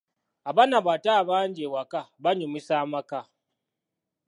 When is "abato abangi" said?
0.81-1.61